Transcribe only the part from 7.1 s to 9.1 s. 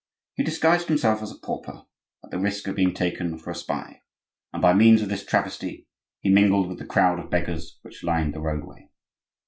of beggars which lined the roadway.